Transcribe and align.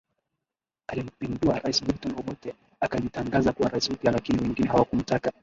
alimpindua 0.87 1.59
rais 1.59 1.81
Milton 1.81 2.11
Obote 2.17 2.55
akajitangaza 2.79 3.53
kuwa 3.53 3.69
rais 3.69 3.89
mpya 3.89 4.11
lakini 4.11 4.41
wengine 4.41 4.67
hawakumtaka 4.69 5.31